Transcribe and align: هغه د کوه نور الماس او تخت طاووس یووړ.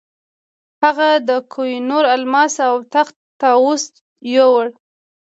هغه 0.83 1.09
د 1.29 1.31
کوه 1.51 1.73
نور 1.89 2.03
الماس 2.15 2.53
او 2.67 2.75
تخت 2.93 3.15
طاووس 3.41 3.83
یووړ. 4.33 4.65